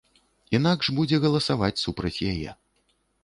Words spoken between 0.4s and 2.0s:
Інакш будзе галасаваць